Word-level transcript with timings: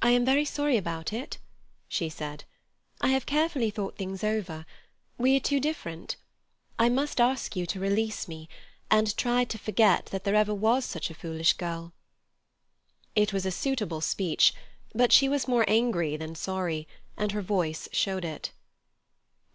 "I 0.00 0.12
am 0.12 0.24
very 0.24 0.46
sorry 0.46 0.78
about 0.78 1.12
it," 1.12 1.36
she 1.88 2.08
said; 2.08 2.44
"I 3.02 3.08
have 3.08 3.26
carefully 3.26 3.68
thought 3.68 3.94
things 3.98 4.24
over. 4.24 4.64
We 5.18 5.36
are 5.36 5.40
too 5.40 5.60
different. 5.60 6.16
I 6.78 6.88
must 6.88 7.20
ask 7.20 7.54
you 7.54 7.66
to 7.66 7.78
release 7.78 8.28
me, 8.28 8.48
and 8.90 9.14
try 9.18 9.44
to 9.44 9.58
forget 9.58 10.06
that 10.06 10.24
there 10.24 10.34
ever 10.34 10.54
was 10.54 10.86
such 10.86 11.10
a 11.10 11.14
foolish 11.14 11.52
girl." 11.52 11.92
It 13.14 13.34
was 13.34 13.44
a 13.44 13.50
suitable 13.50 14.00
speech, 14.00 14.54
but 14.94 15.12
she 15.12 15.28
was 15.28 15.46
more 15.46 15.66
angry 15.68 16.16
than 16.16 16.34
sorry, 16.34 16.88
and 17.18 17.32
her 17.32 17.42
voice 17.42 17.90
showed 17.92 18.24
it. 18.24 18.52